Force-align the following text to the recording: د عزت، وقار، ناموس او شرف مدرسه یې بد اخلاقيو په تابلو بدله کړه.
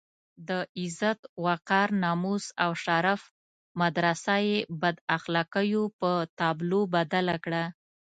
د 0.47 0.49
عزت، 0.79 1.19
وقار، 1.45 1.89
ناموس 2.03 2.45
او 2.63 2.71
شرف 2.83 3.21
مدرسه 3.81 4.35
یې 4.47 4.57
بد 4.81 4.95
اخلاقيو 5.17 5.83
په 5.99 6.09
تابلو 6.39 6.81
بدله 6.95 7.35
کړه. 7.45 7.63